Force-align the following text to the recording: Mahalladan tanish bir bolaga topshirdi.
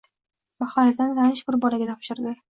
Mahalladan 0.63 1.13
tanish 1.19 1.43
bir 1.51 1.59
bolaga 1.67 1.89
topshirdi. 1.91 2.33